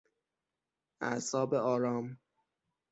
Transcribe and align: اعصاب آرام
اعصاب 1.01 1.53
آرام 1.53 2.17